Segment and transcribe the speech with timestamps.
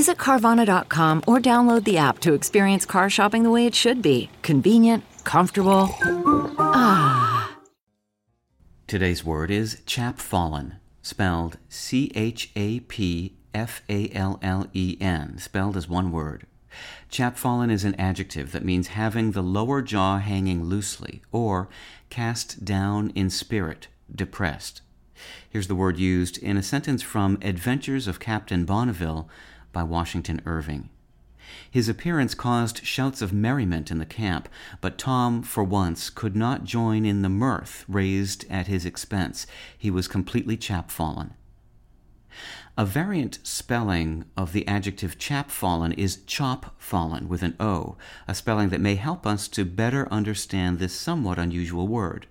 [0.00, 4.30] Visit Carvana.com or download the app to experience car shopping the way it should be
[4.40, 5.90] convenient, comfortable.
[6.58, 7.54] Ah.
[8.86, 15.36] Today's word is chapfallen, spelled C H A P F A L L E N,
[15.36, 16.46] spelled as one word.
[17.10, 21.68] Chapfallen is an adjective that means having the lower jaw hanging loosely or
[22.08, 24.80] cast down in spirit, depressed.
[25.50, 29.28] Here's the word used in a sentence from Adventures of Captain Bonneville
[29.72, 30.88] by Washington Irving.
[31.70, 34.48] His appearance caused shouts of merriment in the camp,
[34.80, 39.46] but Tom, for once, could not join in the mirth raised at his expense.
[39.76, 41.32] He was completely chapfallen.
[42.78, 47.96] A variant spelling of the adjective chapfallen is chopfallen with an O,
[48.28, 52.26] a spelling that may help us to better understand this somewhat unusual word.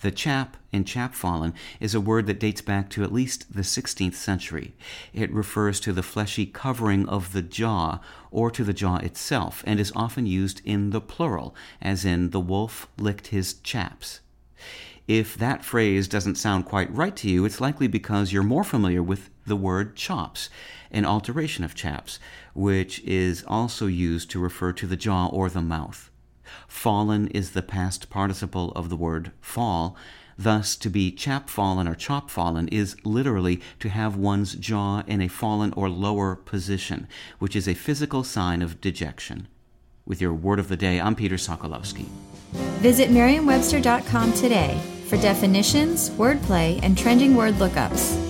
[0.00, 4.14] The chap in chapfallen is a word that dates back to at least the 16th
[4.14, 4.74] century.
[5.12, 9.78] It refers to the fleshy covering of the jaw or to the jaw itself and
[9.78, 14.20] is often used in the plural, as in the wolf licked his chaps.
[15.08, 19.02] If that phrase doesn't sound quite right to you, it's likely because you're more familiar
[19.02, 20.48] with the word chops,
[20.92, 22.20] an alteration of chaps,
[22.54, 26.10] which is also used to refer to the jaw or the mouth.
[26.68, 29.96] Fallen is the past participle of the word fall.
[30.38, 35.72] Thus, to be chapfallen or chopfallen is literally to have one's jaw in a fallen
[35.74, 39.48] or lower position, which is a physical sign of dejection.
[40.06, 42.06] With your word of the day, I'm Peter Sokolowski.
[42.80, 48.29] Visit Merriam-Webster.com today for definitions, wordplay, and trending word lookups.